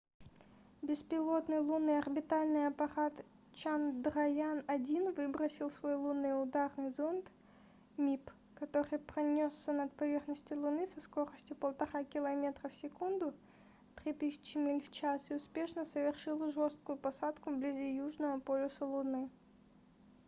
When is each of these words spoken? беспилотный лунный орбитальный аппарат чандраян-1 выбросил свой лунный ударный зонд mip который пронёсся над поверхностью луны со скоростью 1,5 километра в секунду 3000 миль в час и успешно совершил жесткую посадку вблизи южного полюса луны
беспилотный 0.81 1.59
лунный 1.59 1.99
орбитальный 1.99 2.65
аппарат 2.65 3.13
чандраян-1 3.53 5.13
выбросил 5.15 5.69
свой 5.69 5.93
лунный 5.93 6.41
ударный 6.41 6.89
зонд 6.89 7.23
mip 7.97 8.21
который 8.55 8.97
пронёсся 8.97 9.71
над 9.73 9.93
поверхностью 9.93 10.59
луны 10.59 10.87
со 10.87 11.01
скоростью 11.01 11.55
1,5 11.55 12.05
километра 12.05 12.67
в 12.69 12.73
секунду 12.73 13.31
3000 14.03 14.57
миль 14.57 14.81
в 14.81 14.91
час 14.91 15.29
и 15.29 15.35
успешно 15.35 15.85
совершил 15.85 16.51
жесткую 16.51 16.97
посадку 16.97 17.51
вблизи 17.51 17.93
южного 17.95 18.39
полюса 18.39 18.87
луны 18.87 19.29